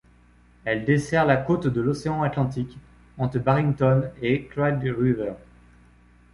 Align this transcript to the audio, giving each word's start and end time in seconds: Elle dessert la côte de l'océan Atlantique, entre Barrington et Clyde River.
Elle 0.65 0.83
dessert 0.83 1.27
la 1.27 1.37
côte 1.37 1.67
de 1.67 1.79
l'océan 1.79 2.23
Atlantique, 2.23 2.79
entre 3.19 3.37
Barrington 3.37 4.09
et 4.19 4.45
Clyde 4.45 4.81
River. 4.97 5.33